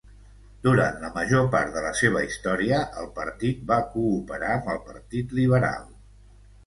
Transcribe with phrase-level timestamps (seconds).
[0.67, 5.37] Durant la major part de la seva història, el partit va cooperar amb el Partit
[5.43, 5.87] Liberal.